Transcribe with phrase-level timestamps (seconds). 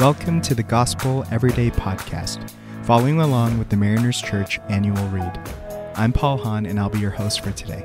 [0.00, 2.48] Welcome to the Gospel Everyday Podcast,
[2.84, 5.36] following along with the Mariners Church annual read.
[5.96, 7.84] I'm Paul Hahn, and I'll be your host for today.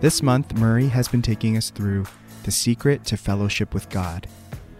[0.00, 2.06] This month, Murray has been taking us through
[2.44, 4.26] The Secret to Fellowship with God,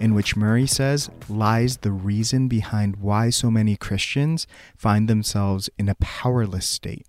[0.01, 5.91] in which Murray says lies the reason behind why so many Christians find themselves in
[5.91, 7.07] a powerless state,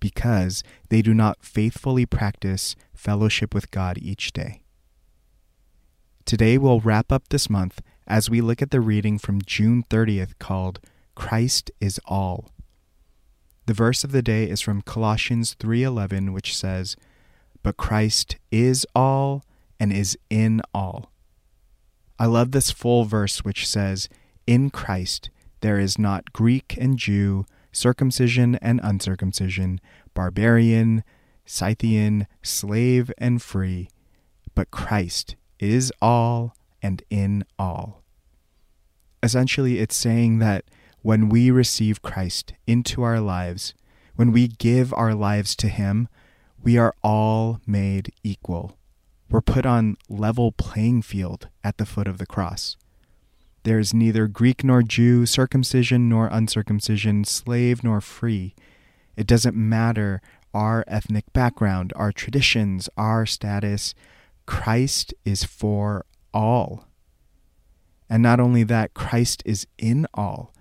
[0.00, 4.62] because they do not faithfully practice fellowship with God each day.
[6.24, 10.38] Today, we'll wrap up this month as we look at the reading from June 30th
[10.38, 10.80] called
[11.14, 12.50] Christ is All.
[13.66, 16.96] The verse of the day is from Colossians 3:11 which says,
[17.62, 19.44] "But Christ is all
[19.80, 21.10] and is in all."
[22.18, 24.08] I love this full verse which says,
[24.46, 29.80] "In Christ there is not Greek and Jew, circumcision and uncircumcision,
[30.14, 31.02] barbarian,
[31.44, 33.88] Scythian, slave and free,
[34.54, 38.02] but Christ is all and in all.
[39.22, 40.64] Essentially, it's saying that
[41.02, 43.74] when we receive Christ into our lives,
[44.16, 46.08] when we give our lives to Him,
[46.62, 48.76] we are all made equal.
[49.28, 52.76] We're put on level playing field at the foot of the cross.
[53.64, 58.54] There is neither Greek nor Jew, circumcision nor uncircumcision, slave nor free.
[59.16, 60.20] It doesn't matter
[60.54, 63.94] our ethnic background, our traditions, our status.
[64.46, 66.86] Christ is for all.
[68.10, 70.52] And not only that, Christ is in all.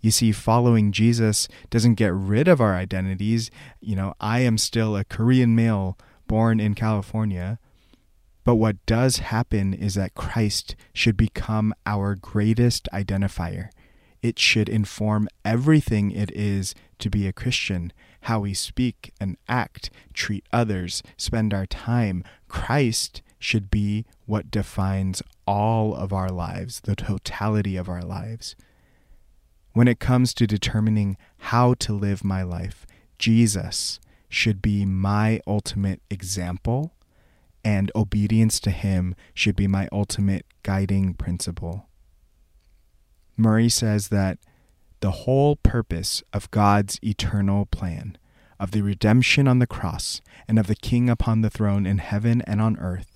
[0.00, 3.50] You see, following Jesus doesn't get rid of our identities.
[3.80, 7.58] You know, I am still a Korean male born in California.
[8.44, 13.68] But what does happen is that Christ should become our greatest identifier.
[14.22, 17.92] It should inform everything it is to be a Christian
[18.24, 22.22] how we speak and act, treat others, spend our time.
[22.48, 28.54] Christ should be what defines all of our lives, the totality of our lives.
[29.72, 32.86] When it comes to determining how to live my life,
[33.18, 36.94] Jesus should be my ultimate example,
[37.64, 41.88] and obedience to him should be my ultimate guiding principle.
[43.36, 44.38] Murray says that
[45.00, 48.18] the whole purpose of God's eternal plan,
[48.58, 52.42] of the redemption on the cross, and of the King upon the throne in heaven
[52.42, 53.09] and on earth,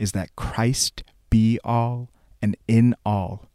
[0.00, 2.08] is that Christ be all
[2.40, 3.46] and in all.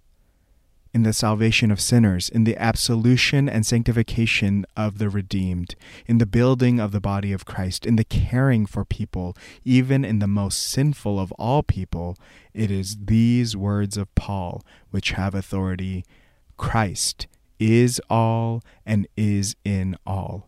[0.94, 5.76] In the salvation of sinners, in the absolution and sanctification of the redeemed,
[6.06, 9.36] in the building of the body of Christ, in the caring for people,
[9.66, 12.16] even in the most sinful of all people,
[12.54, 16.06] it is these words of Paul which have authority
[16.56, 17.28] Christ
[17.60, 20.48] is all and is in all.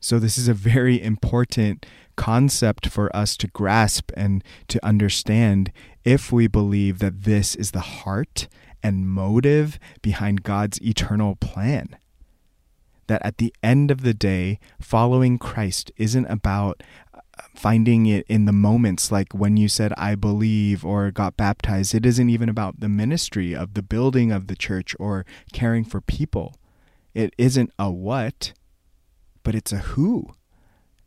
[0.00, 1.84] So, this is a very important
[2.16, 5.72] concept for us to grasp and to understand
[6.04, 8.48] if we believe that this is the heart
[8.82, 11.96] and motive behind God's eternal plan.
[13.06, 16.82] That at the end of the day, following Christ isn't about
[17.12, 17.20] uh,
[17.54, 21.94] finding it in the moments like when you said I believe or got baptized.
[21.94, 26.00] It isn't even about the ministry of the building of the church or caring for
[26.00, 26.54] people.
[27.12, 28.52] It isn't a what,
[29.50, 30.32] but it's a who.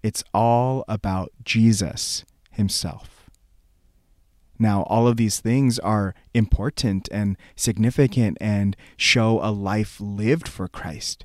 [0.03, 3.29] It's all about Jesus himself.
[4.59, 10.67] Now, all of these things are important and significant and show a life lived for
[10.67, 11.23] Christ.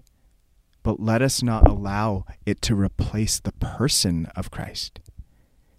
[0.84, 5.00] But let us not allow it to replace the person of Christ.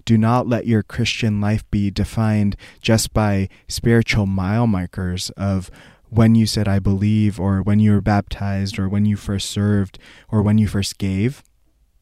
[0.03, 5.71] Do not let your Christian life be defined just by spiritual mile markers of
[6.09, 10.00] when you said, I believe, or when you were baptized, or when you first served,
[10.30, 11.44] or when you first gave,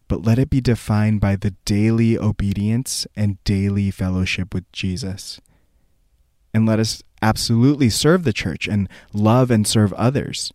[0.08, 5.42] but let it be defined by the daily obedience and daily fellowship with Jesus.
[6.54, 10.52] And let us absolutely serve the church and love and serve others,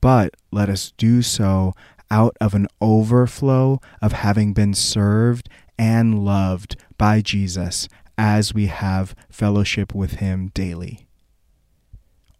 [0.00, 1.74] but let us do so
[2.10, 5.48] out of an overflow of having been served
[5.78, 11.07] and loved by Jesus as we have fellowship with Him daily.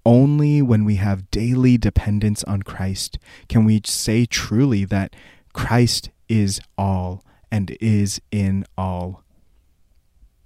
[0.08, 5.14] Only when we have daily dependence on Christ can we say truly that
[5.52, 7.22] Christ is all
[7.52, 9.22] and is in all.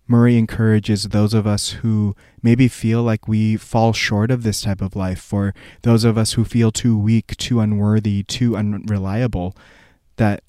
[0.09, 4.81] Murray encourages those of us who maybe feel like we fall short of this type
[4.81, 9.57] of life, for those of us who feel too weak, too unworthy, too unreliable,
[10.17, 10.43] that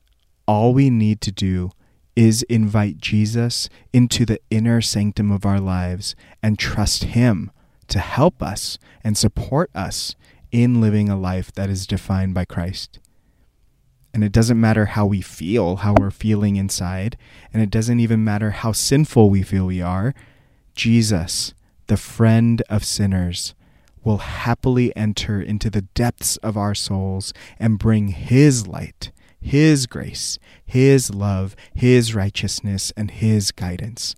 [0.47, 1.69] all we need to do
[2.15, 7.51] is invite Jesus into the inner sanctum of our lives and trust Him
[7.93, 10.15] to help us and support us
[10.51, 12.97] in living a life that is defined by Christ.
[14.15, 17.17] And it doesn't matter how we feel, how we're feeling inside,
[17.53, 20.15] and it doesn't even matter how sinful we feel we are.
[20.73, 21.53] Jesus,
[21.85, 23.53] the friend of sinners,
[24.03, 30.39] will happily enter into the depths of our souls and bring His light, His grace,
[30.65, 34.15] His love, His righteousness, and His guidance.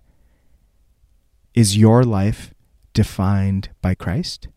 [1.54, 2.54] Is your life
[2.96, 4.48] defined by Christ?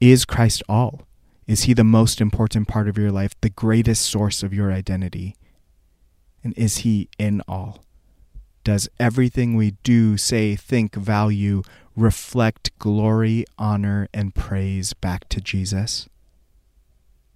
[0.00, 1.02] Is Christ all?
[1.48, 5.34] Is He the most important part of your life, the greatest source of your identity?
[6.44, 7.82] And is He in all?
[8.62, 11.62] Does everything we do, say, think, value,
[11.96, 16.08] reflect glory, honor, and praise back to Jesus?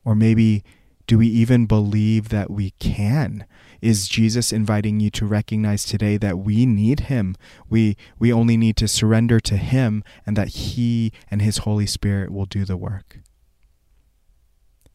[0.04, 0.62] Or maybe
[1.06, 3.46] do we even believe that we can?
[3.80, 7.36] Is Jesus inviting you to recognize today that we need him?
[7.68, 12.30] We we only need to surrender to him and that he and his Holy Spirit
[12.30, 13.20] will do the work.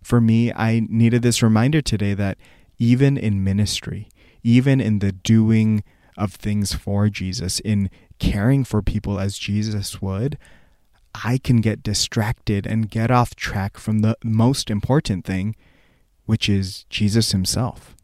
[0.04, 2.38] For me, I needed this reminder today that
[2.78, 4.10] even in ministry,
[4.44, 5.84] even in the doing
[6.18, 7.90] of things for Jesus, in
[8.20, 10.38] caring for people as Jesus would,
[11.24, 15.56] I can get distracted and get off track from the most important thing,
[16.26, 17.95] which is Jesus himself.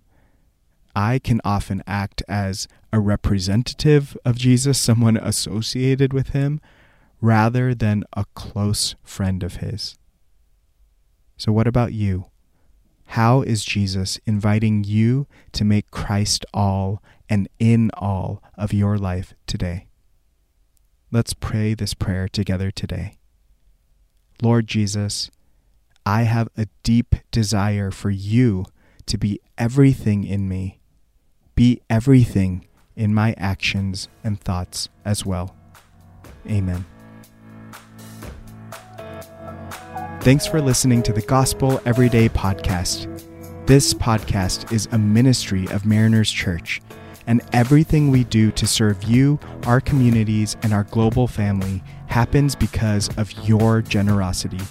[0.95, 6.59] I can often act as a representative of Jesus, someone associated with him,
[7.21, 9.97] rather than a close friend of his.
[11.37, 12.25] So, what about you?
[13.07, 19.33] How is Jesus inviting you to make Christ all and in all of your life
[19.47, 19.87] today?
[21.11, 23.17] Let's pray this prayer together today.
[24.41, 25.29] Lord Jesus,
[26.05, 28.65] I have a deep desire for you
[29.05, 30.79] to be everything in me,
[31.61, 32.65] be everything
[32.95, 35.55] in my actions and thoughts as well.
[36.49, 36.83] Amen.
[40.21, 43.05] Thanks for listening to the Gospel Everyday podcast.
[43.67, 46.81] This podcast is a ministry of Mariners Church
[47.27, 53.15] and everything we do to serve you, our communities, and our global family happens because
[53.19, 54.65] of your generosity.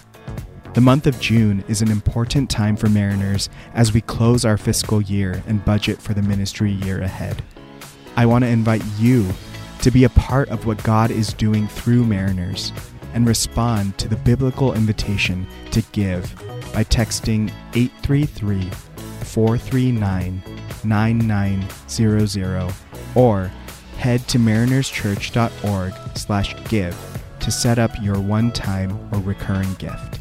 [0.72, 5.02] The month of June is an important time for Mariners as we close our fiscal
[5.02, 7.42] year and budget for the ministry year ahead.
[8.16, 9.28] I want to invite you
[9.82, 12.72] to be a part of what God is doing through Mariners
[13.14, 16.32] and respond to the biblical invitation to give
[16.72, 18.70] by texting 833
[19.24, 20.42] 439
[20.84, 22.72] 9900
[23.16, 23.50] or
[23.96, 26.96] head to marinerschurch.org slash give
[27.40, 30.19] to set up your one-time or recurring gift.